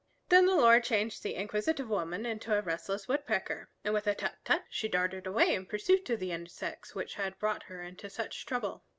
Then 0.29 0.47
the 0.47 0.55
Lord 0.55 0.83
changed 0.83 1.21
the 1.21 1.35
inquisitive 1.35 1.87
woman 1.87 2.25
into 2.25 2.57
a 2.57 2.61
restless 2.63 3.07
Woodpecker, 3.07 3.69
and 3.83 3.93
with 3.93 4.07
a 4.07 4.15
"tut 4.15 4.33
tut!" 4.43 4.63
she 4.67 4.87
darted 4.87 5.27
away 5.27 5.53
in 5.53 5.67
pursuit 5.67 6.09
of 6.09 6.19
the 6.19 6.31
insects 6.31 6.95
which 6.95 7.13
had 7.13 7.37
brought 7.37 7.61
her 7.69 7.83
into 7.83 8.09
such 8.09 8.47
trouble. 8.47 8.83